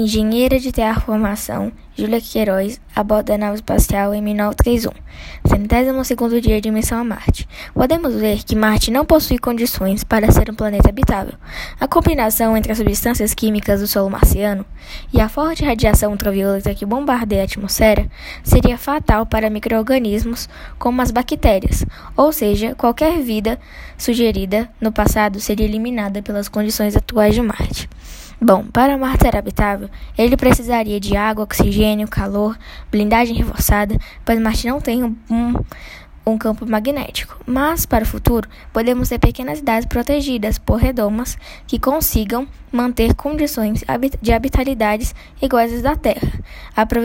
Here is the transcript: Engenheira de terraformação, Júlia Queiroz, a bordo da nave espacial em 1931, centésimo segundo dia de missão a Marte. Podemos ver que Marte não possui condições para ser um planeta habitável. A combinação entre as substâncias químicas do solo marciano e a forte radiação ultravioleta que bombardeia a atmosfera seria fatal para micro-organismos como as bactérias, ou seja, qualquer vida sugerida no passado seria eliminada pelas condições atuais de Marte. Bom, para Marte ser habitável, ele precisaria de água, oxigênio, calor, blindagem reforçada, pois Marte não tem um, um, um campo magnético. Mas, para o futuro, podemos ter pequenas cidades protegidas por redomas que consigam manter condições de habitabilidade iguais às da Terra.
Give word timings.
Engenheira 0.00 0.58
de 0.58 0.72
terraformação, 0.72 1.70
Júlia 1.94 2.22
Queiroz, 2.22 2.80
a 2.96 3.04
bordo 3.04 3.26
da 3.26 3.36
nave 3.36 3.56
espacial 3.56 4.14
em 4.14 4.22
1931, 4.22 4.92
centésimo 5.46 6.02
segundo 6.06 6.40
dia 6.40 6.58
de 6.58 6.70
missão 6.70 7.00
a 7.00 7.04
Marte. 7.04 7.46
Podemos 7.74 8.14
ver 8.14 8.42
que 8.42 8.56
Marte 8.56 8.90
não 8.90 9.04
possui 9.04 9.36
condições 9.36 10.02
para 10.02 10.32
ser 10.32 10.50
um 10.50 10.54
planeta 10.54 10.88
habitável. 10.88 11.34
A 11.78 11.86
combinação 11.86 12.56
entre 12.56 12.72
as 12.72 12.78
substâncias 12.78 13.34
químicas 13.34 13.82
do 13.82 13.86
solo 13.86 14.08
marciano 14.08 14.64
e 15.12 15.20
a 15.20 15.28
forte 15.28 15.66
radiação 15.66 16.12
ultravioleta 16.12 16.74
que 16.74 16.86
bombardeia 16.86 17.42
a 17.42 17.44
atmosfera 17.44 18.08
seria 18.42 18.78
fatal 18.78 19.26
para 19.26 19.50
micro-organismos 19.50 20.48
como 20.78 21.02
as 21.02 21.10
bactérias, 21.10 21.84
ou 22.16 22.32
seja, 22.32 22.74
qualquer 22.74 23.20
vida 23.20 23.60
sugerida 23.98 24.66
no 24.80 24.90
passado 24.90 25.38
seria 25.40 25.66
eliminada 25.66 26.22
pelas 26.22 26.48
condições 26.48 26.96
atuais 26.96 27.34
de 27.34 27.42
Marte. 27.42 27.89
Bom, 28.42 28.64
para 28.64 28.96
Marte 28.96 29.24
ser 29.24 29.36
habitável, 29.36 29.90
ele 30.16 30.34
precisaria 30.34 30.98
de 30.98 31.14
água, 31.14 31.44
oxigênio, 31.44 32.08
calor, 32.08 32.58
blindagem 32.90 33.36
reforçada, 33.36 33.98
pois 34.24 34.40
Marte 34.40 34.66
não 34.66 34.80
tem 34.80 35.04
um, 35.04 35.14
um, 35.30 35.54
um 36.26 36.38
campo 36.38 36.66
magnético. 36.66 37.38
Mas, 37.44 37.84
para 37.84 38.04
o 38.04 38.06
futuro, 38.06 38.48
podemos 38.72 39.10
ter 39.10 39.18
pequenas 39.18 39.58
cidades 39.58 39.84
protegidas 39.84 40.58
por 40.58 40.76
redomas 40.76 41.36
que 41.66 41.78
consigam 41.78 42.48
manter 42.72 43.14
condições 43.14 43.84
de 44.22 44.32
habitabilidade 44.32 45.12
iguais 45.42 45.74
às 45.74 45.82
da 45.82 45.94
Terra. 45.94 46.40